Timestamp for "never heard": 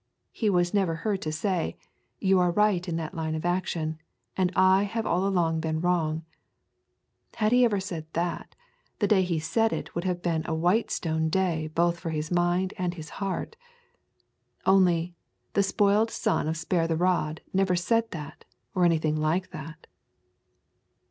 0.73-1.21